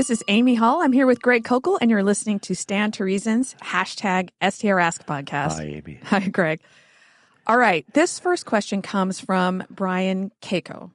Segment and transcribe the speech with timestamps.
[0.00, 0.80] This is Amy Hall.
[0.80, 5.04] I'm here with Greg Koukl, and you're listening to Stand to Reason's hashtag STR Ask
[5.04, 5.58] podcast.
[5.58, 6.00] Hi, Amy.
[6.04, 6.60] Hi, Greg.
[7.46, 7.84] All right.
[7.92, 10.90] This first question comes from Brian Keiko.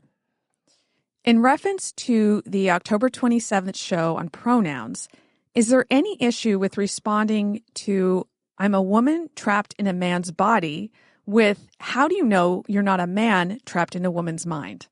[1.24, 5.08] In reference to the October 27th show on pronouns,
[5.54, 8.26] is there any issue with responding to
[8.58, 10.92] I'm a woman trapped in a man's body
[11.28, 14.88] with how do you know you're not a man trapped in a woman's mind?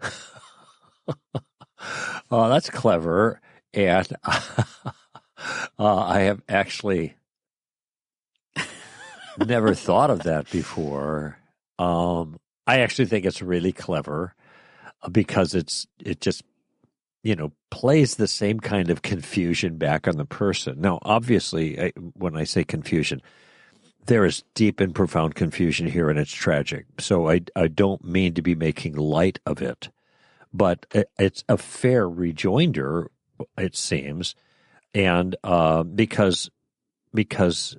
[2.30, 3.40] oh, that's clever.
[3.74, 4.74] And uh,
[5.78, 7.16] I have actually
[9.44, 11.38] never thought of that before.
[11.78, 14.34] Um, I actually think it's really clever
[15.02, 16.42] uh, because it's it just
[17.22, 20.80] you know plays the same kind of confusion back on the person.
[20.80, 23.20] Now, obviously, I, when I say confusion,
[24.06, 26.86] there is deep and profound confusion here, and it's tragic.
[26.98, 29.90] So I I don't mean to be making light of it
[30.56, 30.86] but
[31.18, 33.10] it's a fair rejoinder,
[33.58, 34.34] it seems,
[34.94, 36.50] and uh, because
[37.12, 37.76] because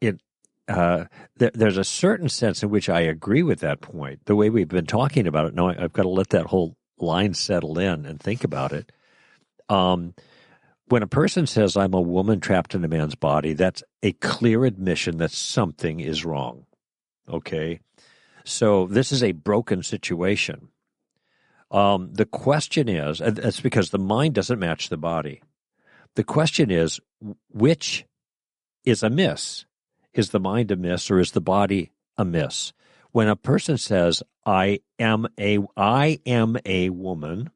[0.00, 0.20] it
[0.68, 1.04] uh,
[1.38, 4.24] th- there's a certain sense in which I agree with that point.
[4.24, 7.34] The way we've been talking about it, now I've got to let that whole line
[7.34, 8.90] settle in and think about it.
[9.68, 10.14] Um,
[10.86, 14.64] when a person says, I'm a woman trapped in a man's body, that's a clear
[14.64, 16.64] admission that something is wrong.
[17.28, 17.80] Okay?
[18.44, 20.68] So this is a broken situation.
[21.70, 25.42] Um, the question is, and that's because the mind doesn't match the body.
[26.14, 27.00] The question is,
[27.50, 28.06] which
[28.84, 29.66] is amiss?
[30.14, 32.72] Is the mind amiss or is the body amiss?
[33.12, 37.50] When a person says, I am a, I am a woman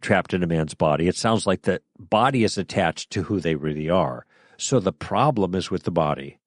[0.00, 3.54] trapped in a man's body, it sounds like the body is attached to who they
[3.54, 4.26] really are.
[4.56, 6.38] So the problem is with the body.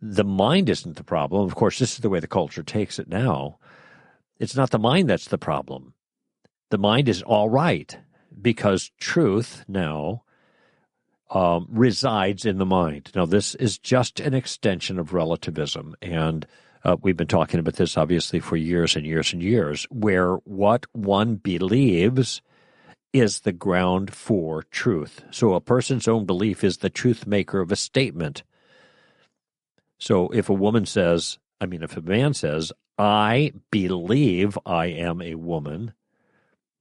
[0.00, 1.44] The mind isn't the problem.
[1.46, 3.58] Of course, this is the way the culture takes it now.
[4.38, 5.94] It's not the mind that's the problem
[6.72, 7.98] the mind is all right
[8.40, 10.22] because truth now
[11.30, 13.12] um, resides in the mind.
[13.14, 15.94] Now, this is just an extension of relativism.
[16.00, 16.46] And
[16.82, 20.86] uh, we've been talking about this obviously for years and years and years, where what
[20.92, 22.40] one believes
[23.12, 25.22] is the ground for truth.
[25.30, 28.44] So a person's own belief is the truth maker of a statement.
[29.98, 35.20] So if a woman says, I mean, if a man says, I believe I am
[35.20, 35.92] a woman,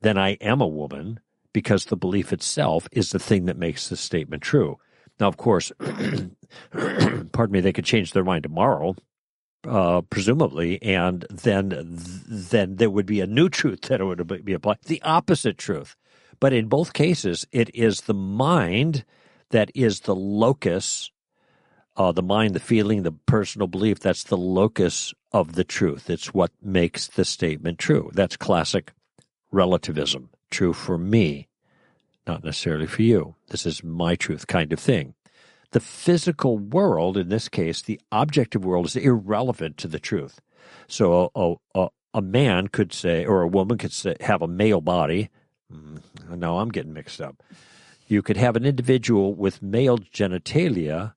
[0.02, 1.20] then I am a woman
[1.54, 4.78] because the belief itself is the thing that makes the statement true.
[5.20, 5.72] Now, of course,
[6.72, 8.96] pardon me, they could change their mind tomorrow,
[9.68, 11.74] uh, presumably, and then
[12.28, 15.96] then there would be a new truth that would be applied, the opposite truth.
[16.40, 19.06] But in both cases, it is the mind
[19.52, 21.12] that is the locus,
[21.96, 24.00] uh, the mind, the feeling, the personal belief.
[24.00, 26.10] That's the locus of the truth.
[26.10, 28.10] It's what makes the statement true.
[28.14, 28.92] That's classic
[29.52, 30.30] relativism.
[30.50, 31.48] True for me,
[32.28, 33.36] not necessarily for you.
[33.50, 35.14] This is my truth kind of thing.
[35.72, 40.42] The physical world, in this case, the objective world, is irrelevant to the truth.
[40.88, 44.82] So a, a, a man could say, or a woman could say, have a male
[44.82, 45.30] body.
[45.74, 46.02] Mm,
[46.38, 47.42] no, I'm getting mixed up.
[48.08, 51.14] You could have an individual with male genitalia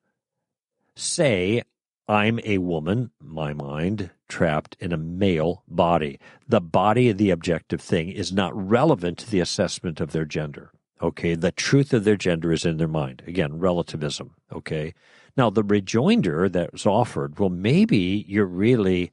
[0.95, 1.63] say,
[2.07, 6.19] I'm a woman, my mind, trapped in a male body.
[6.47, 10.71] The body of the objective thing is not relevant to the assessment of their gender.
[11.01, 11.35] Okay.
[11.35, 13.23] The truth of their gender is in their mind.
[13.25, 14.35] Again, relativism.
[14.51, 14.93] Okay.
[15.35, 19.11] Now, the rejoinder that was offered, well, maybe you're really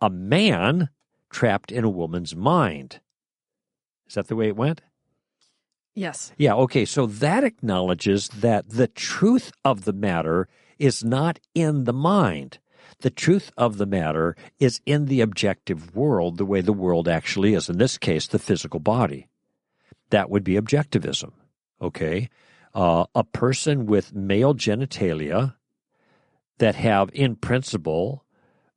[0.00, 0.88] a man
[1.30, 3.00] trapped in a woman's mind.
[4.06, 4.80] Is that the way it went?
[5.94, 6.32] Yes.
[6.38, 6.54] Yeah.
[6.54, 6.84] Okay.
[6.84, 12.58] So that acknowledges that the truth of the matter is not in the mind.
[13.00, 17.54] The truth of the matter is in the objective world, the way the world actually
[17.54, 17.68] is.
[17.68, 19.28] In this case, the physical body.
[20.10, 21.32] That would be objectivism.
[21.80, 22.28] Okay.
[22.74, 25.54] Uh, a person with male genitalia
[26.58, 28.24] that have, in principle,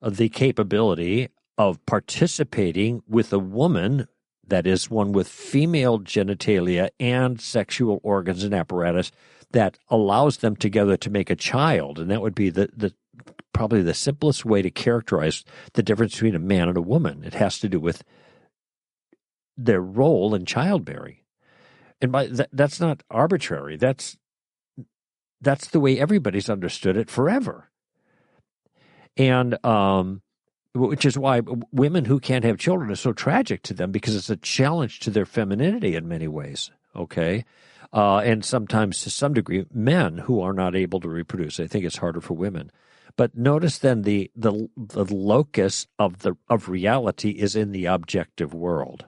[0.01, 4.07] the capability of participating with a woman
[4.47, 9.11] that is one with female genitalia and sexual organs and apparatus
[9.51, 11.99] that allows them together to make a child.
[11.99, 12.93] And that would be the, the
[13.53, 15.43] probably the simplest way to characterize
[15.73, 17.23] the difference between a man and a woman.
[17.23, 18.03] It has to do with
[19.57, 21.17] their role in childbearing.
[22.01, 23.77] And by that, that's not arbitrary.
[23.77, 24.17] That's
[25.41, 27.69] that's the way everybody's understood it forever.
[29.17, 30.21] And um,
[30.73, 34.29] which is why women who can't have children is so tragic to them because it's
[34.29, 36.71] a challenge to their femininity in many ways.
[36.95, 37.45] Okay
[37.93, 41.59] uh, and sometimes to some degree men who are not able to reproduce.
[41.59, 42.71] I think it's harder for women.
[43.17, 48.53] But notice then the, the the locus of the of reality is in the objective
[48.53, 49.05] world,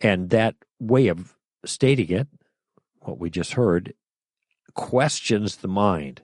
[0.00, 1.34] and that way of
[1.64, 2.28] stating it,
[3.00, 3.94] what we just heard,
[4.74, 6.22] questions the mind.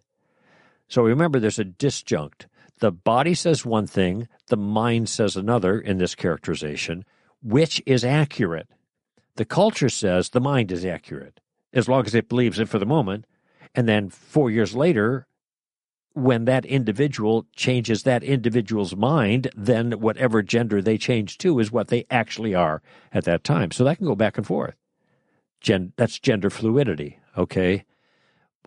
[0.89, 2.47] So remember, there's a disjunct.
[2.79, 7.05] The body says one thing, the mind says another in this characterization.
[7.43, 8.69] Which is accurate?
[9.37, 11.41] The culture says the mind is accurate,
[11.77, 13.27] as long as it believes it for the moment.
[13.75, 15.27] And then four years later,
[16.15, 21.89] when that individual changes that individual's mind, then whatever gender they change to is what
[21.89, 22.81] they actually are
[23.13, 23.71] at that time.
[23.71, 24.75] So that can go back and forth.
[25.61, 27.85] Gen- that's gender fluidity, okay?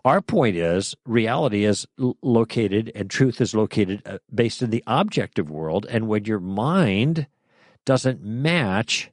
[0.04, 4.84] Our point is reality is l- located and truth is located uh, based in the
[4.86, 5.86] objective world.
[5.90, 7.26] And when your mind
[7.84, 9.10] doesn't match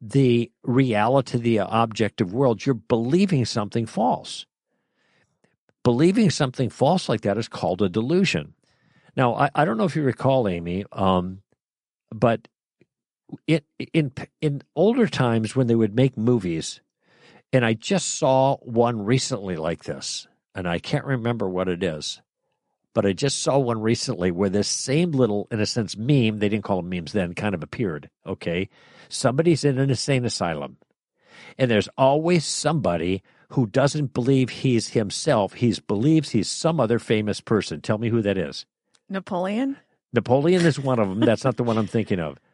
[0.00, 4.46] the reality the objective world, you're believing something false
[5.82, 8.54] believing something false like that is called a delusion.
[9.16, 11.42] Now, I, I don't know if you recall, Amy, um,
[12.12, 12.48] but
[13.46, 13.60] in,
[13.92, 16.80] in in older times when they would make movies,
[17.52, 22.20] and I just saw one recently like this, and I can't remember what it is,
[23.00, 26.50] but I just saw one recently where this same little, in a sense, meme, they
[26.50, 28.10] didn't call them memes then, kind of appeared.
[28.26, 28.68] Okay.
[29.08, 30.76] Somebody's in an insane asylum,
[31.56, 35.54] and there's always somebody who doesn't believe he's himself.
[35.54, 37.80] He believes he's some other famous person.
[37.80, 38.66] Tell me who that is.
[39.08, 39.78] Napoleon?
[40.12, 41.20] Napoleon is one of them.
[41.20, 42.36] That's not the one I'm thinking of.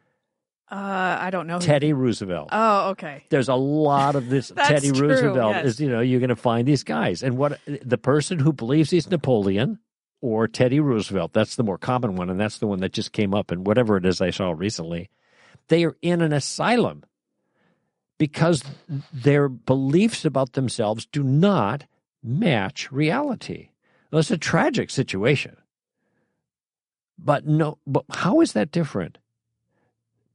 [0.69, 1.59] Uh, I don't know.
[1.59, 2.49] Teddy Roosevelt.
[2.51, 3.23] Oh, okay.
[3.29, 4.51] There's a lot of this.
[4.57, 5.65] Teddy true, Roosevelt yes.
[5.65, 7.23] is, you know, you're going to find these guys.
[7.23, 9.79] And what the person who believes he's Napoleon
[10.21, 12.29] or Teddy Roosevelt, that's the more common one.
[12.29, 13.51] And that's the one that just came up.
[13.51, 15.09] And whatever it is I saw recently,
[15.67, 17.03] they are in an asylum
[18.17, 18.63] because
[19.13, 21.85] their beliefs about themselves do not
[22.23, 23.69] match reality.
[24.11, 25.57] Well, it's a tragic situation.
[27.19, 29.17] But no, but how is that different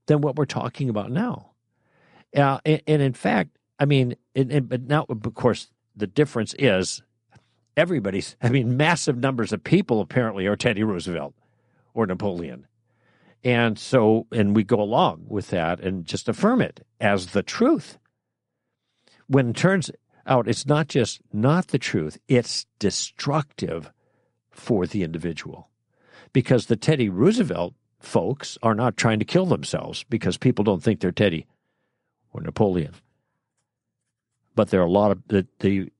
[0.06, 1.50] than what we're talking about now?
[2.36, 6.54] Uh, and, and in fact, I mean, and, and, but now, of course, the difference
[6.58, 7.02] is
[7.76, 11.34] everybody's, I mean, massive numbers of people apparently are Teddy Roosevelt
[11.94, 12.66] or Napoleon.
[13.44, 17.98] And so, and we go along with that and just affirm it as the truth.
[19.26, 19.90] When it turns
[20.26, 23.90] out it's not just not the truth, it's destructive
[24.50, 25.68] for the individual.
[26.32, 31.00] Because the Teddy Roosevelt folks are not trying to kill themselves because people don't think
[31.00, 31.46] they're Teddy
[32.32, 32.94] or Napoleon.
[34.54, 35.90] But there are a lot of the, the,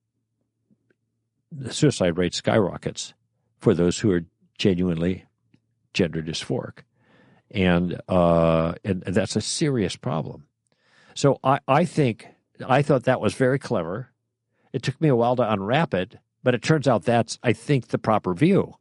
[1.54, 3.14] the suicide rate skyrockets
[3.58, 4.24] for those who are
[4.58, 5.24] genuinely
[5.92, 6.80] gender dysphoric
[7.52, 10.46] and uh, and that's a serious problem.
[11.14, 12.26] So I, I think
[12.66, 14.10] I thought that was very clever.
[14.72, 17.88] It took me a while to unwrap it, but it turns out that's I think
[17.88, 18.74] the proper view.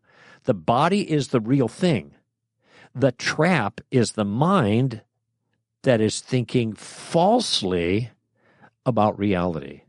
[0.45, 2.15] The body is the real thing.
[2.95, 5.01] The trap is the mind
[5.83, 8.11] that is thinking falsely
[8.85, 9.83] about reality.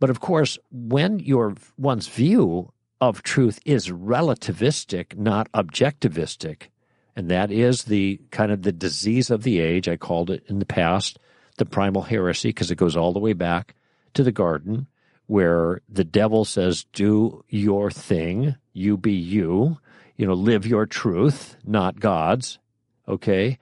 [0.00, 6.68] But of course, when your one's view of truth is relativistic, not objectivistic,
[7.14, 9.88] and that is the kind of the disease of the age.
[9.88, 11.18] I called it in the past
[11.56, 13.74] the primal heresy because it goes all the way back
[14.14, 14.86] to the garden
[15.26, 19.78] where the devil says, Do your thing, you be you,
[20.16, 22.58] you know, live your truth, not God's.
[23.06, 23.58] Okay.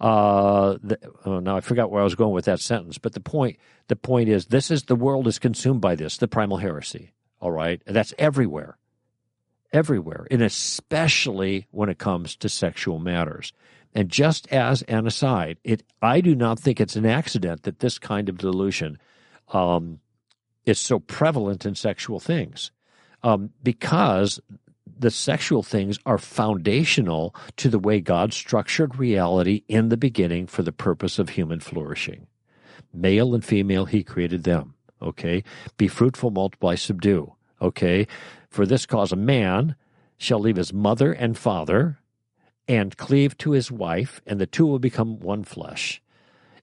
[0.00, 3.20] Uh, the, oh, now I forgot where I was going with that sentence, but the
[3.20, 7.12] point, the point is, this is the world is consumed by this, the primal heresy.
[7.40, 8.78] All right, that's everywhere
[9.72, 13.52] everywhere, and especially when it comes to sexual matters.
[13.94, 17.98] And just as an aside, it I do not think it's an accident that this
[17.98, 18.98] kind of delusion
[19.52, 20.00] um,
[20.64, 22.70] is so prevalent in sexual things,
[23.22, 24.40] um, because
[24.98, 30.62] the sexual things are foundational to the way God structured reality in the beginning for
[30.62, 32.26] the purpose of human flourishing.
[32.92, 34.74] Male and female, He created them.
[35.00, 35.44] Okay,
[35.76, 37.34] be fruitful, multiply, subdue.
[37.62, 38.06] Okay,
[38.50, 39.76] for this cause, a man
[40.16, 41.98] shall leave his mother and father
[42.66, 46.02] and cleave to his wife, and the two will become one flesh.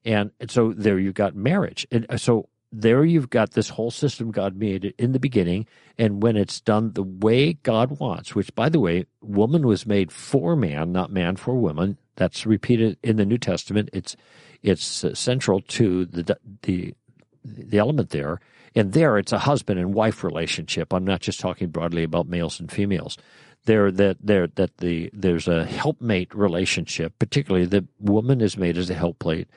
[0.04, 1.88] And, so there you've got marriage.
[1.92, 5.68] And uh, so there you've got this whole system God made in the beginning.
[5.98, 10.12] And when it's done the way God wants, which, by the way, woman was made
[10.12, 11.98] for man, not man for woman.
[12.16, 13.90] That's repeated in the New Testament.
[13.94, 14.16] It's
[14.62, 16.94] it's uh, central to the the
[17.44, 18.40] the element there.
[18.78, 20.94] And there, it's a husband and wife relationship.
[20.94, 23.18] I'm not just talking broadly about males and females.
[23.66, 27.18] There, that there, that the there's a helpmate relationship.
[27.18, 29.48] Particularly, the woman is made as a helpmate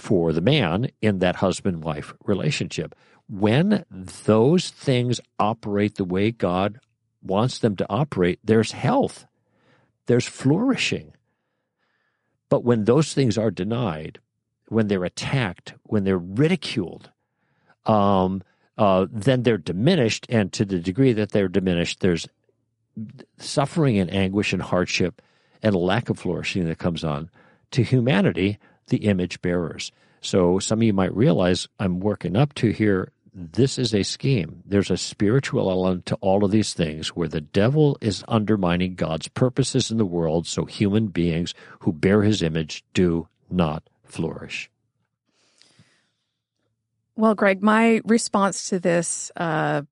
[0.00, 2.94] for the man in that husband wife relationship.
[3.28, 6.80] When those things operate the way God
[7.22, 9.26] wants them to operate, there's health,
[10.06, 11.12] there's flourishing.
[12.48, 14.18] But when those things are denied,
[14.68, 17.10] when they're attacked, when they're ridiculed,
[17.86, 18.42] um,
[18.78, 20.26] uh, then they're diminished.
[20.28, 22.26] And to the degree that they're diminished, there's
[23.38, 25.22] suffering and anguish and hardship
[25.62, 27.30] and a lack of flourishing that comes on
[27.72, 28.58] to humanity,
[28.90, 29.90] the image bearers.
[30.20, 33.12] So some of you might realize I'm working up to here.
[33.32, 34.62] This is a scheme.
[34.66, 39.28] There's a spiritual element to all of these things where the devil is undermining God's
[39.28, 44.70] purposes in the world so human beings who bear his image do not flourish.
[47.16, 49.82] Well, Greg, my response to this uh,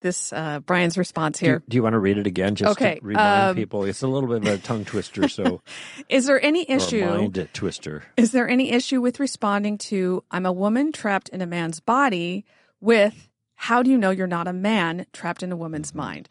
[0.00, 1.60] this uh, Brian's response here.
[1.60, 2.98] Do, do, you want to read it again, just okay.
[2.98, 3.84] to remind um, people?
[3.84, 5.28] It's a little bit of a tongue twister.
[5.28, 5.62] So,
[6.08, 7.04] is there any issue?
[7.04, 8.04] mind twister.
[8.16, 12.44] Is there any issue with responding to "I'm a woman trapped in a man's body"
[12.80, 15.98] with "How do you know you're not a man trapped in a woman's mm-hmm.
[15.98, 16.28] mind?"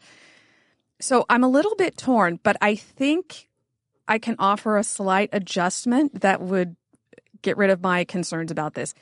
[1.00, 3.48] So I'm a little bit torn, but I think
[4.08, 6.76] I can offer a slight adjustment that would
[7.42, 8.94] get rid of my concerns about this.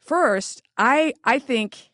[0.00, 1.89] First, I I think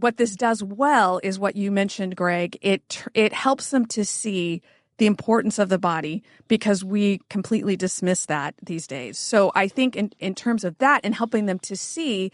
[0.00, 2.58] what this does well is what you mentioned, Greg.
[2.60, 4.62] It it helps them to see
[4.98, 9.18] the importance of the body because we completely dismiss that these days.
[9.18, 12.32] So I think in, in terms of that and helping them to see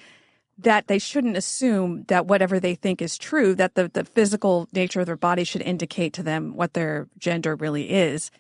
[0.59, 5.01] that they shouldn't assume that whatever they think is true, that the, the physical nature
[5.01, 8.31] of their body should indicate to them what their gender really is.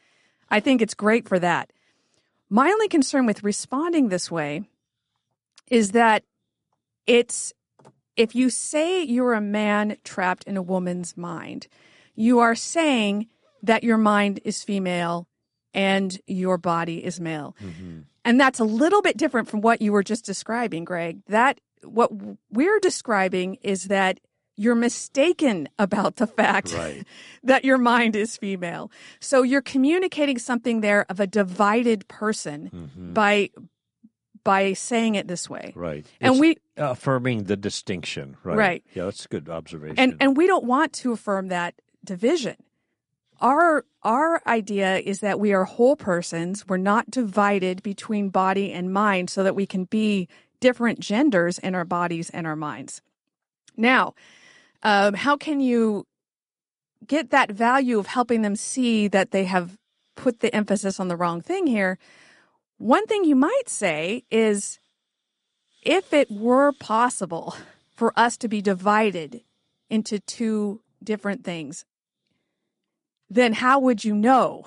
[0.51, 1.73] I think it's great for that.
[2.49, 4.63] My only concern with responding this way
[5.69, 6.23] is that
[7.07, 7.53] it's
[8.17, 11.67] if you say you're a man trapped in a woman's mind,
[12.15, 13.29] you are saying
[13.63, 15.29] that your mind is female
[15.73, 17.57] and your body is male.
[17.63, 18.01] Mm-hmm.
[18.25, 21.23] And that's a little bit different from what you were just describing, Greg.
[21.29, 22.11] That what
[22.51, 24.21] we're describing is that
[24.57, 27.05] you're mistaken about the fact right.
[27.43, 28.91] that your mind is female.
[29.19, 33.13] So you're communicating something there of a divided person mm-hmm.
[33.13, 33.51] by
[34.45, 35.73] by saying it this way.
[35.75, 36.05] Right.
[36.21, 38.57] And it's we affirming the distinction, right?
[38.57, 38.85] Right.
[38.95, 39.99] Yeah, that's a good observation.
[39.99, 41.75] And and we don't want to affirm that
[42.05, 42.57] division.
[43.41, 46.67] Our our idea is that we are whole persons.
[46.69, 50.29] We're not divided between body and mind so that we can be
[50.61, 53.03] different genders in our bodies and our minds.
[53.77, 54.15] Now,
[54.83, 56.07] um, how can you
[57.07, 59.77] get that value of helping them see that they have
[60.15, 61.99] put the emphasis on the wrong thing here?
[62.79, 64.79] One thing you might say is
[65.83, 67.55] if it were possible
[67.95, 69.43] for us to be divided
[69.91, 71.85] into two different things,
[73.29, 74.65] then how would you know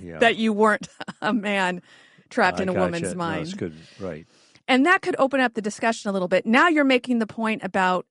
[0.00, 0.18] yeah.
[0.18, 0.88] that you weren't
[1.22, 1.82] a man
[2.30, 2.84] trapped I in a gotcha.
[2.84, 3.50] woman's mind?
[3.50, 4.26] No, good, right.
[4.66, 6.46] And that could open up the discussion a little bit.
[6.46, 8.06] Now you're making the point about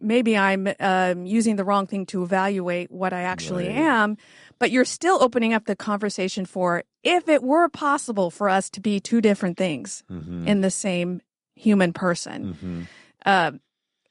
[0.00, 3.76] maybe I'm um, using the wrong thing to evaluate what I actually right.
[3.76, 4.16] am
[4.58, 8.80] but you're still opening up the conversation for if it were possible for us to
[8.80, 10.46] be two different things mm-hmm.
[10.46, 11.20] in the same
[11.58, 12.54] human person.
[12.54, 12.82] Mm-hmm.
[13.26, 13.52] Uh,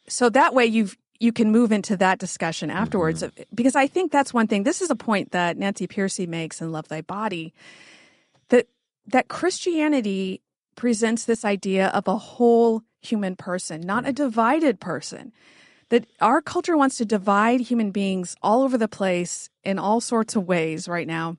[0.08, 3.44] so that way you've you can move into that discussion afterwards mm-hmm.
[3.56, 4.64] because I think that's one thing.
[4.64, 7.54] This is a point that Nancy Pearcey makes in Love Thy Body
[8.50, 8.68] that
[9.08, 10.42] that Christianity
[10.76, 15.34] presents this idea of a whole human person, not a divided person
[15.90, 20.36] that our culture wants to divide human beings all over the place in all sorts
[20.36, 21.38] of ways right now.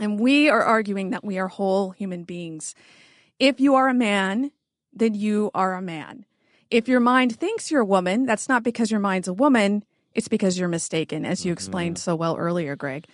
[0.00, 2.74] And we are arguing that we are whole human beings.
[3.38, 4.50] If you are a man,
[4.92, 6.24] then you are a man.
[6.70, 10.28] If your mind thinks you're a woman, that's not because your mind's a woman, it's
[10.28, 12.10] because you're mistaken, as you explained mm-hmm.
[12.10, 13.06] so well earlier, Greg.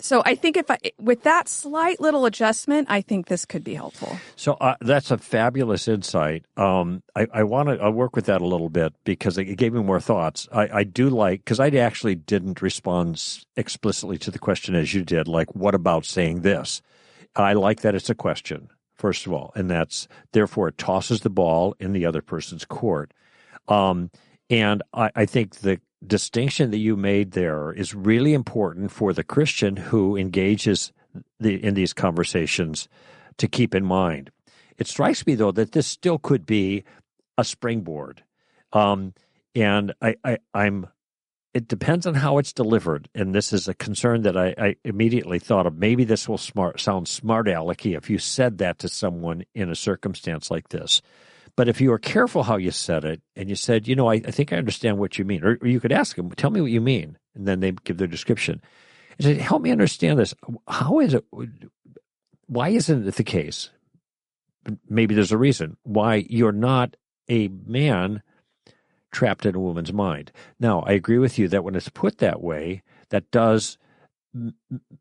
[0.00, 3.74] So I think if I, with that slight little adjustment, I think this could be
[3.74, 4.16] helpful.
[4.36, 6.44] So uh, that's a fabulous insight.
[6.56, 9.82] Um, I, I want to work with that a little bit because it gave me
[9.82, 10.46] more thoughts.
[10.52, 13.20] I, I do like because I actually didn't respond
[13.56, 15.26] explicitly to the question as you did.
[15.26, 16.80] Like, what about saying this?
[17.34, 18.68] I like that it's a question
[18.98, 23.14] first of all, and that's therefore it tosses the ball in the other person's court.
[23.68, 24.10] Um,
[24.50, 29.24] and I, I think the distinction that you made there is really important for the
[29.24, 30.92] Christian who engages
[31.40, 32.88] the, in these conversations
[33.38, 34.30] to keep in mind.
[34.76, 36.84] It strikes me, though, that this still could be
[37.36, 38.22] a springboard.
[38.72, 39.14] Um,
[39.54, 40.86] and I, I, I'm
[41.54, 43.08] it depends on how it's delivered.
[43.14, 45.76] And this is a concern that I, I immediately thought of.
[45.76, 49.74] Maybe this will smart, sound smart alecky if you said that to someone in a
[49.74, 51.00] circumstance like this.
[51.56, 54.14] But if you were careful how you said it and you said, you know, I,
[54.14, 56.60] I think I understand what you mean, or, or, you could ask them, tell me
[56.60, 57.18] what you mean.
[57.34, 58.60] And then they give their description.
[59.18, 60.34] And say, help me understand this.
[60.68, 61.24] How is it?
[62.46, 63.70] Why isn't it the case?
[64.88, 66.96] Maybe there's a reason why you're not
[67.28, 68.22] a man
[69.10, 70.32] trapped in a woman's mind.
[70.60, 73.78] Now, I agree with you that when it's put that way, that does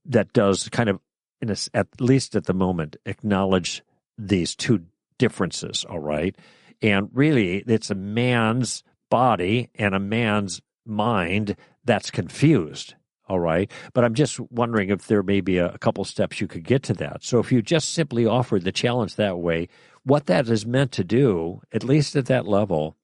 [0.05, 0.99] that does kind of,
[1.41, 3.83] in a, at least at the moment, acknowledge
[4.17, 4.85] these two
[5.17, 6.35] differences, all right?
[6.81, 12.95] And really, it's a man's body and a man's mind that's confused.
[13.29, 13.69] All right.
[13.93, 16.83] But I'm just wondering if there may be a, a couple steps you could get
[16.83, 17.25] to that.
[17.25, 19.67] So if you just simply offered the challenge that way,
[20.03, 22.95] what that is meant to do, at least at that level,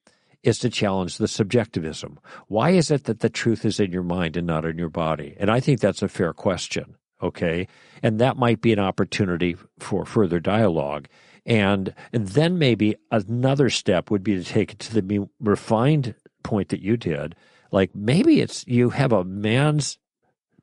[0.43, 2.19] is to challenge the subjectivism.
[2.47, 5.35] Why is it that the truth is in your mind and not in your body?
[5.39, 6.95] And I think that's a fair question.
[7.21, 7.67] Okay.
[8.03, 11.07] And that might be an opportunity for further dialogue.
[11.45, 16.69] And, and then maybe another step would be to take it to the refined point
[16.69, 17.35] that you did.
[17.71, 19.97] Like maybe it's you have a man's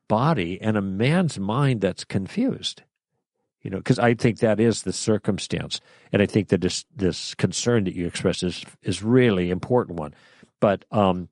[0.09, 2.83] body and a man's mind that's confused.
[3.63, 5.81] You know, because I think that is the circumstance,
[6.13, 10.15] and I think that this this concern that you express is is really important one.
[10.61, 11.29] But um,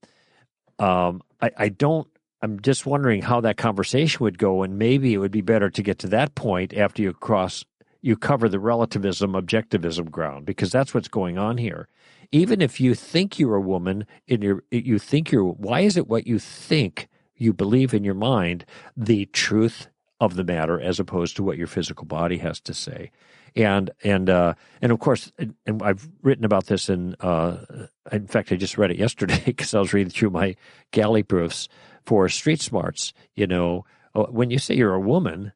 [0.79, 2.07] um, I, I don't.
[2.41, 5.83] I'm just wondering how that conversation would go, and maybe it would be better to
[5.83, 7.65] get to that point after you cross
[8.01, 11.89] you cover the relativism objectivism ground because that's what's going on here
[12.31, 16.09] even if you think you're a woman in your you think you're why is it
[16.09, 18.65] what you think you believe in your mind
[18.97, 19.89] the truth
[20.21, 23.11] of the matter as opposed to what your physical body has to say.
[23.55, 28.53] And and uh, and of course and I've written about this in uh, in fact
[28.53, 30.57] I just read it yesterday because I was reading through my
[30.91, 31.69] galley proofs
[32.05, 33.85] for street smarts you know.
[34.15, 35.53] Uh, when you say you're a woman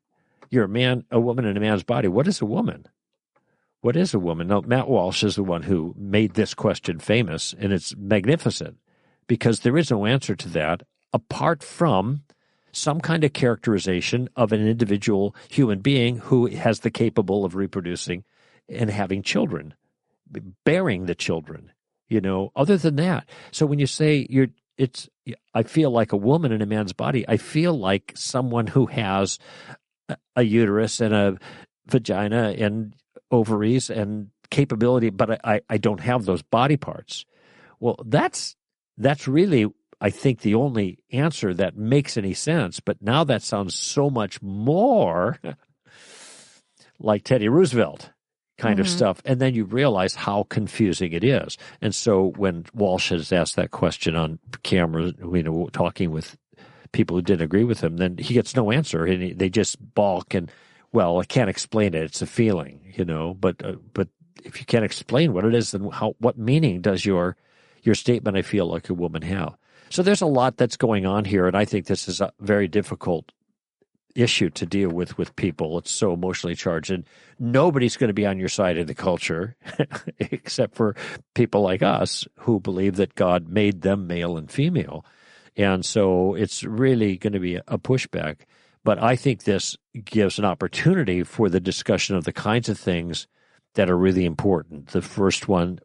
[0.51, 2.87] you're a man a woman in a man's body what is a woman?
[3.81, 4.47] What is a woman?
[4.47, 8.79] Now Matt Walsh is the one who made this question famous and it's magnificent
[9.27, 12.23] because there is no answer to that apart from
[12.73, 18.25] some kind of characterization of an individual human being who has the capable of reproducing
[18.69, 19.75] and having children,
[20.65, 21.73] bearing the children.
[22.09, 25.09] You know, other than that, so when you say you're, it's,
[25.55, 27.25] I feel like a woman in a man's body.
[27.27, 29.39] I feel like someone who has
[30.37, 31.39] a uterus and a
[31.87, 32.95] vagina and
[33.31, 37.25] ovaries and capability, but I, I don't have those body parts.
[37.81, 38.57] Well, that's
[38.99, 39.67] that's really
[40.03, 42.81] I think, the only answer that makes any sense.
[42.81, 45.39] But now that sounds so much more
[46.99, 48.11] like Teddy Roosevelt
[48.59, 48.81] kind mm-hmm.
[48.81, 49.23] of stuff.
[49.25, 51.57] And then you realize how confusing it is.
[51.81, 56.37] And so when Walsh has asked that question on camera, you know, talking with
[56.91, 60.35] people who didn't agree with him, then he gets no answer, and they just balk
[60.35, 60.51] and,
[60.93, 62.03] well, I can't explain it.
[62.03, 63.35] It's a feeling, you know.
[63.35, 64.09] But uh, but
[64.45, 67.37] if you can't explain what it is, then how what meaning does your
[67.83, 69.57] your statement "I feel like a woman" have?
[69.93, 72.67] So there's a lot that's going on here, and I think this is a very
[72.67, 73.31] difficult
[74.15, 75.77] issue to deal with with people.
[75.77, 77.05] It's so emotionally charged, and
[77.39, 79.55] nobody's going to be on your side in the culture
[80.19, 80.97] except for
[81.35, 85.05] people like us who believe that God made them male and female.
[85.59, 88.47] And so it's really going to be a pushback.
[88.85, 89.77] But I think this
[90.07, 93.27] gives an opportunity for the discussion of the kinds of things
[93.75, 94.89] that are really important.
[94.89, 95.79] The first one,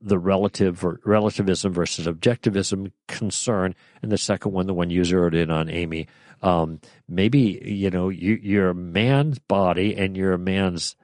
[0.00, 5.34] the relative or relativism versus objectivism concern, and the second one, the one you zeroed
[5.34, 6.08] in on, Amy.
[6.42, 10.96] Um, maybe you know you, you're a man's body and you're a man's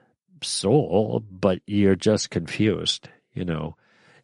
[0.42, 3.09] soul, but you're just confused.
[3.35, 3.77] You know,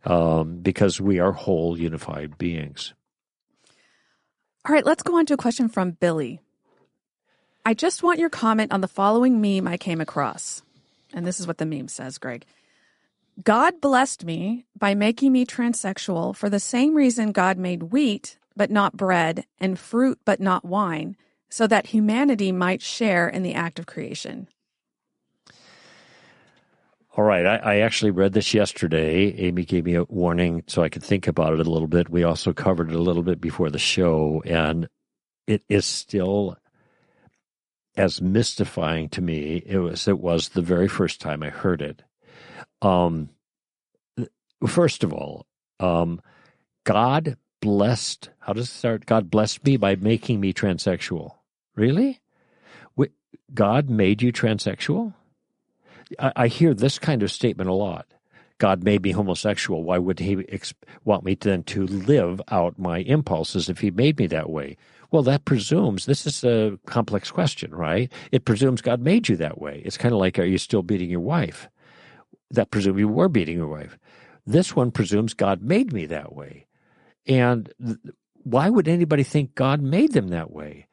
[0.04, 2.94] um, because we are whole, unified beings.
[4.66, 6.40] All right, let's go on to a question from Billy.
[7.64, 10.62] I just want your comment on the following meme I came across.
[11.12, 12.44] And this is what the meme says, Greg.
[13.42, 18.70] God blessed me by making me transsexual for the same reason God made wheat but
[18.70, 21.16] not bread and fruit but not wine,
[21.48, 24.48] so that humanity might share in the act of creation.
[27.16, 27.46] All right.
[27.46, 29.34] I, I, actually read this yesterday.
[29.38, 32.08] Amy gave me a warning so I could think about it a little bit.
[32.08, 34.88] We also covered it a little bit before the show, and
[35.46, 36.56] it is still
[37.98, 42.02] as mystifying to me it was it was the very first time I heard it.
[42.82, 43.30] Um,
[44.66, 45.46] first of all,
[45.80, 46.20] um,
[46.84, 48.30] God blessed.
[48.40, 49.06] How does it start?
[49.06, 51.32] God blessed me by making me transsexual.
[51.76, 52.20] Really?
[53.54, 55.14] God made you transsexual?
[56.18, 58.06] I, I hear this kind of statement a lot.
[58.58, 59.84] God made me homosexual.
[59.84, 64.18] Why would He ex- want me then to live out my impulses if He made
[64.18, 64.76] me that way?
[65.10, 68.12] Well, that presumes this is a complex question, right?
[68.30, 69.82] It presumes God made you that way.
[69.84, 71.68] It's kind of like, are you still beating your wife?
[72.50, 73.98] That presumes you were beating your wife.
[74.46, 76.66] This one presumes God made me that way.
[77.26, 77.98] And th-
[78.42, 80.86] why would anybody think God made them that way?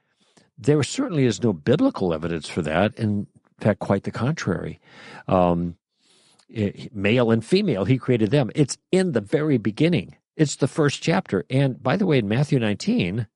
[0.58, 2.96] There certainly is no biblical evidence for that.
[2.96, 3.28] In
[3.60, 4.80] fact, quite the contrary.
[5.28, 5.76] Um,
[6.50, 8.52] it, male and female, he created them.
[8.56, 10.16] It's in the very beginning.
[10.36, 11.46] It's the first chapter.
[11.50, 13.28] And by the way, in Matthew 19,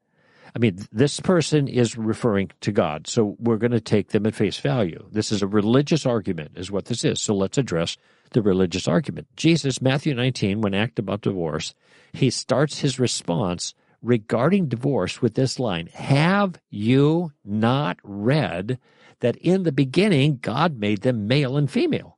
[0.56, 4.36] I mean, this person is referring to God, so we're going to take them at
[4.36, 5.06] face value.
[5.12, 7.22] This is a religious argument, is what this is.
[7.22, 7.98] So let's address
[8.32, 9.28] the religious argument.
[9.36, 11.74] Jesus, Matthew 19, when asked about divorce,
[12.14, 18.80] he starts his response regarding divorce with this line Have you not read
[19.20, 22.18] that in the beginning God made them male and female?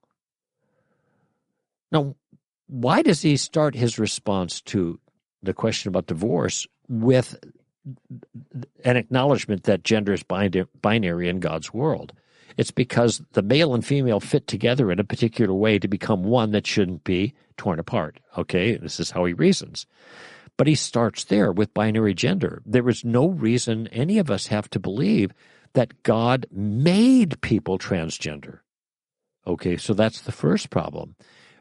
[1.91, 2.15] Now,
[2.67, 4.99] why does he start his response to
[5.43, 7.37] the question about divorce with
[8.83, 12.13] an acknowledgement that gender is binary in God's world?
[12.57, 16.51] It's because the male and female fit together in a particular way to become one
[16.51, 18.19] that shouldn't be torn apart.
[18.37, 19.85] Okay, this is how he reasons.
[20.57, 22.61] But he starts there with binary gender.
[22.65, 25.31] There is no reason any of us have to believe
[25.73, 28.59] that God made people transgender.
[29.47, 31.15] Okay, so that's the first problem.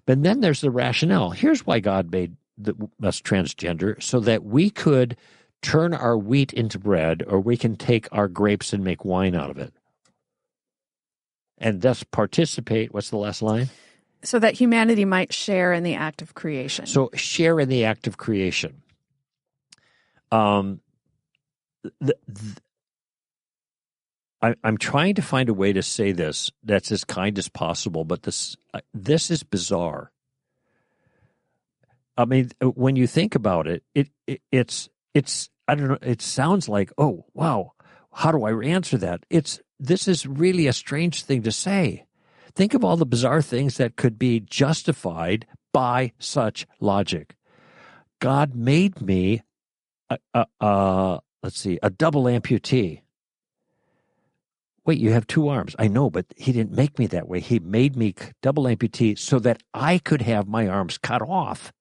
[0.06, 1.30] But then there's the rationale.
[1.30, 5.16] Here's why God made the, us transgender so that we could
[5.62, 9.50] turn our wheat into bread or we can take our grapes and make wine out
[9.50, 9.72] of it.
[11.58, 12.94] And thus participate.
[12.94, 13.68] What's the last line?
[14.22, 16.86] So that humanity might share in the act of creation.
[16.86, 18.82] So share in the act of creation.
[20.32, 20.80] Um,
[22.00, 22.56] the, the,
[24.42, 28.04] I, am trying to find a way to say this that's as kind as possible,
[28.04, 30.12] but this uh, this is bizarre.
[32.16, 35.98] I mean, when you think about it, it, it it's it's I don't know.
[36.02, 37.72] It sounds like oh wow,
[38.12, 39.24] how do I answer that?
[39.30, 42.06] It's this is really a strange thing to say.
[42.54, 47.36] Think of all the bizarre things that could be justified by such logic.
[48.18, 49.42] God made me
[50.10, 53.02] a, a, a let's see a double amputee
[54.86, 55.76] Wait, you have two arms.
[55.78, 57.40] I know, but he didn't make me that way.
[57.40, 61.72] He made me double amputee so that I could have my arms cut off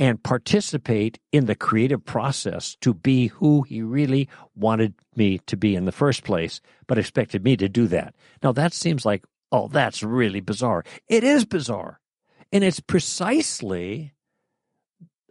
[0.00, 5.76] and participate in the creative process to be who he really wanted me to be
[5.76, 8.14] in the first place, but expected me to do that.
[8.42, 10.84] Now, that seems like, oh, that's really bizarre.
[11.06, 12.00] It is bizarre.
[12.50, 14.14] And it's precisely,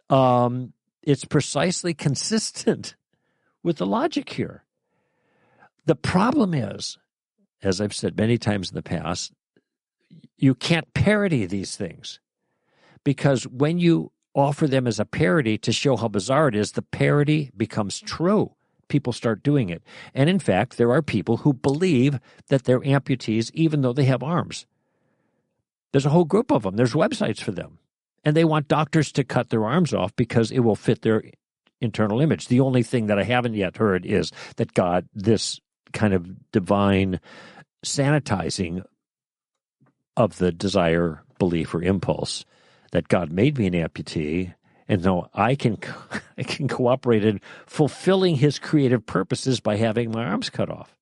[0.07, 2.95] um, it's precisely consistent
[3.63, 4.63] with the logic here.
[5.87, 6.99] The problem is,
[7.63, 9.33] as I've said many times in the past,
[10.37, 12.19] you can't parody these things
[13.03, 16.81] because when you offer them as a parody to show how bizarre it is, the
[16.81, 18.53] parody becomes true.
[18.87, 19.83] People start doing it.
[20.13, 24.23] And in fact, there are people who believe that they're amputees even though they have
[24.23, 24.65] arms.
[25.91, 27.79] There's a whole group of them, there's websites for them.
[28.25, 31.23] And they want doctors to cut their arms off because it will fit their
[31.79, 32.47] internal image.
[32.47, 35.59] The only thing that I haven't yet heard is that God, this
[35.93, 37.19] kind of divine
[37.85, 38.83] sanitizing
[40.17, 42.43] of the desire, belief, or impulse
[42.91, 44.53] that God made me an amputee,
[44.87, 45.77] and though I can
[46.37, 50.95] I can cooperate in fulfilling His creative purposes by having my arms cut off.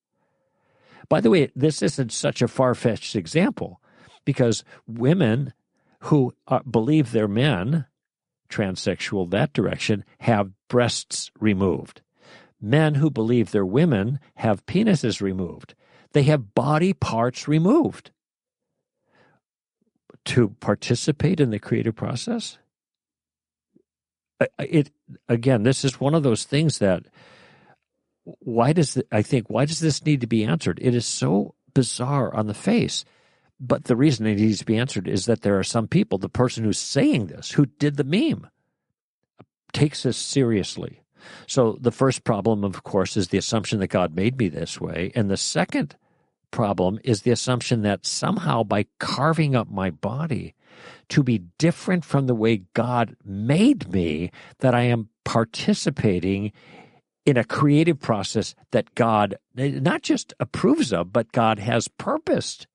[1.08, 3.80] By the way, this isn't such a far fetched example
[4.24, 5.54] because women
[6.00, 7.86] who are, believe they're men,
[8.50, 12.02] transsexual that direction, have breasts removed
[12.60, 15.74] men who believe they're women have penises removed.
[16.12, 18.10] They have body parts removed
[20.28, 22.58] to participate in the creative process.
[24.58, 24.90] It
[25.28, 27.06] again, this is one of those things that
[28.24, 30.78] why does the, I think why does this need to be answered?
[30.80, 33.04] It is so bizarre on the face.
[33.60, 36.28] But the reason it needs to be answered is that there are some people, the
[36.28, 38.46] person who's saying this, who did the meme,
[39.72, 41.02] takes this seriously
[41.46, 45.12] so the first problem, of course, is the assumption that God made me this way.
[45.14, 45.96] And the second
[46.50, 50.54] problem is the assumption that somehow by carving up my body
[51.10, 56.52] to be different from the way God made me, that I am participating
[57.24, 62.66] in a creative process that God not just approves of, but God has purposed.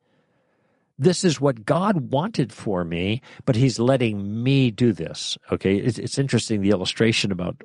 [0.98, 5.38] This is what God wanted for me, but He's letting me do this.
[5.52, 7.64] Okay, it's, it's interesting the illustration about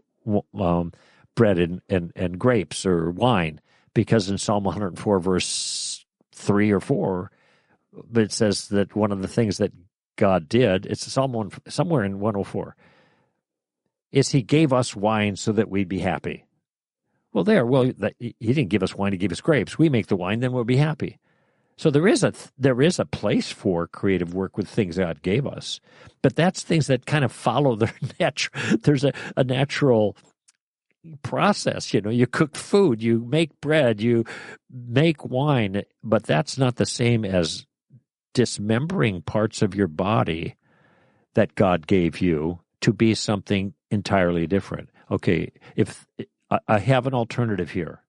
[0.58, 0.92] um,
[1.34, 3.60] bread and, and, and grapes or wine,
[3.92, 5.46] because in Psalm 104, verse
[6.38, 7.30] 3 or 4,
[8.10, 9.72] but it says that one of the things that
[10.16, 12.76] God did, it's Psalm one, somewhere in 104,
[14.12, 16.44] is He gave us wine so that we'd be happy.
[17.32, 19.78] Well, there, well, He didn't give us wine; He gave us grapes.
[19.78, 21.18] We make the wine, then we'll be happy.
[21.78, 25.46] So there is a there is a place for creative work with things God gave
[25.46, 25.80] us,
[26.22, 28.78] but that's things that kind of follow their natural.
[28.82, 30.16] There's a, a natural
[31.22, 31.92] process.
[31.94, 34.24] You know, you cook food, you make bread, you
[34.70, 37.66] make wine, but that's not the same as
[38.34, 40.56] dismembering parts of your body
[41.34, 44.90] that God gave you to be something entirely different.
[45.10, 46.06] Okay, if
[46.66, 48.02] I, have an alternative here.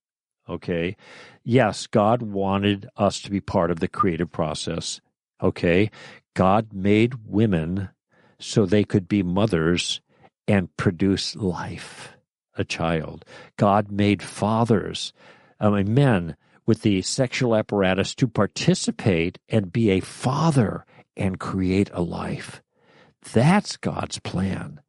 [0.48, 0.96] Okay.
[1.44, 5.00] Yes, God wanted us to be part of the creative process.
[5.42, 5.92] Okay.
[6.36, 7.90] God made women
[8.40, 10.02] so they could be mothers
[10.48, 12.14] and produce life,
[12.58, 13.26] a child.
[13.58, 15.14] God made fathers,
[15.60, 16.36] I mean, men
[16.66, 20.86] with the sexual apparatus to participate and be a father
[21.18, 22.62] and create a life.
[23.34, 24.80] That's God's plan.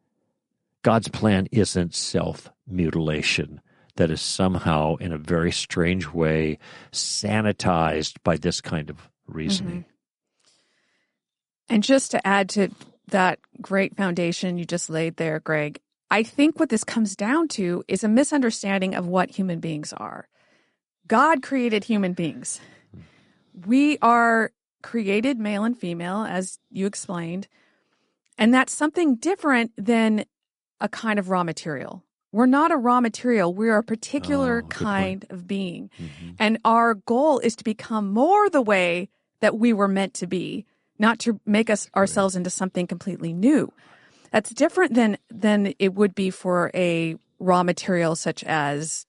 [0.83, 3.61] God's plan isn't self mutilation
[3.97, 6.59] that is somehow, in a very strange way,
[6.93, 9.81] sanitized by this kind of reasoning.
[9.81, 11.75] Mm-hmm.
[11.75, 12.71] And just to add to
[13.09, 17.85] that great foundation you just laid there, Greg, I think what this comes down to
[17.87, 20.29] is a misunderstanding of what human beings are.
[21.07, 22.61] God created human beings.
[23.67, 27.49] We are created male and female, as you explained,
[28.39, 30.25] and that's something different than
[30.81, 32.03] a kind of raw material.
[32.33, 33.53] We're not a raw material.
[33.53, 35.91] We're a particular oh, kind of being.
[36.01, 36.31] Mm-hmm.
[36.39, 40.65] And our goal is to become more the way that we were meant to be,
[40.99, 43.73] not to make us ourselves into something completely new.
[44.31, 49.07] That's different than than it would be for a raw material such as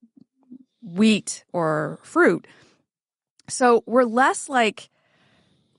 [0.81, 2.47] wheat or fruit.
[3.47, 4.89] So we're less like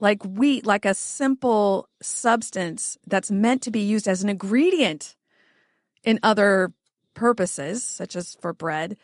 [0.01, 5.17] like wheat, like a simple substance that's meant to be used as an ingredient
[6.03, 6.73] in other
[7.15, 8.97] purposes, such as for bread,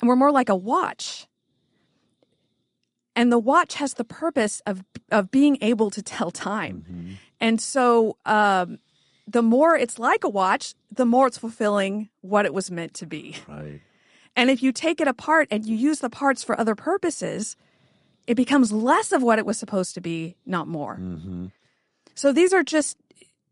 [0.00, 1.26] and we're more like a watch.
[3.14, 6.84] And the watch has the purpose of of being able to tell time.
[6.90, 7.12] Mm-hmm.
[7.40, 8.78] And so um,
[9.26, 13.06] the more it's like a watch, the more it's fulfilling what it was meant to
[13.06, 13.36] be.
[13.48, 13.80] Right.
[14.36, 17.56] And if you take it apart and you use the parts for other purposes,
[18.26, 20.96] it becomes less of what it was supposed to be, not more.
[20.96, 21.46] Mm-hmm.
[22.14, 22.98] So these are just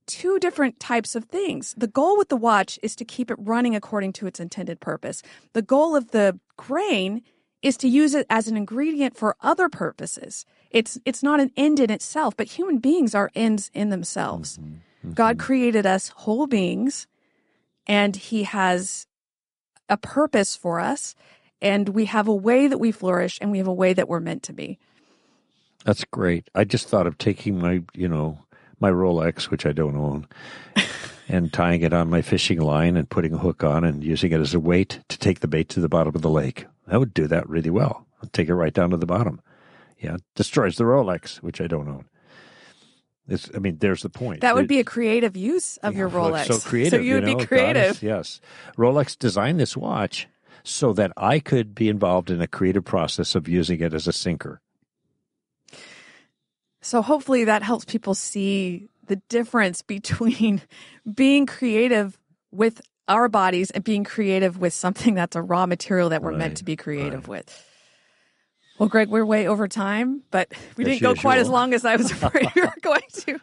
[0.07, 1.75] two different types of things.
[1.77, 5.23] The goal with the watch is to keep it running according to its intended purpose.
[5.55, 7.23] The goal of the grain
[7.63, 10.45] is to use it as an ingredient for other purposes.
[10.71, 14.59] It's it's not an end in itself, but human beings are ends in themselves.
[14.59, 14.75] Mm-hmm.
[15.05, 15.13] Mm-hmm.
[15.13, 17.07] God created us whole beings
[17.87, 19.07] and he has
[19.89, 21.15] a purpose for us
[21.61, 24.21] and we have a way that we flourish and we have a way that we're
[24.21, 24.79] meant to be.
[25.85, 26.49] That's great.
[26.55, 28.39] I just thought of taking my, you know,
[28.81, 30.27] my Rolex, which I don't own,
[31.29, 34.41] and tying it on my fishing line and putting a hook on and using it
[34.41, 36.67] as a weight to take the bait to the bottom of the lake.
[36.87, 38.07] I would do that really well.
[38.23, 39.41] I'd take it right down to the bottom.
[39.99, 42.07] Yeah, destroys the Rolex, which I don't own.
[43.27, 44.43] It's, I mean, there's the point.
[44.43, 46.47] That would be a creative use of yeah, your Rolex.
[46.47, 46.99] So creative.
[46.99, 48.03] So you would you know, be creative.
[48.03, 48.41] yes.
[48.77, 50.29] Rolex designed this watch
[50.63, 54.13] so that I could be involved in a creative process of using it as a
[54.13, 54.61] sinker.
[56.83, 60.61] So hopefully that helps people see the difference between
[61.15, 62.19] being creative
[62.51, 66.39] with our bodies and being creative with something that's a raw material that we're right,
[66.39, 67.45] meant to be creative right.
[67.47, 67.74] with.
[68.79, 71.97] Well, Greg, we're way over time, but we didn't go quite as long as I
[71.97, 73.39] was afraid we were going to.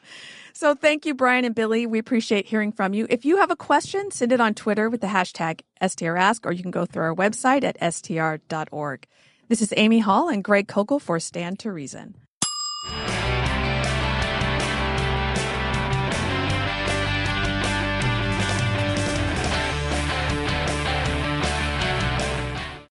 [0.54, 1.86] So thank you, Brian and Billy.
[1.86, 3.08] We appreciate hearing from you.
[3.10, 6.62] If you have a question, send it on Twitter with the hashtag STRask, or you
[6.62, 9.08] can go through our website at str.org.
[9.48, 12.16] This is Amy Hall and Greg Koukl for Stand to Reason.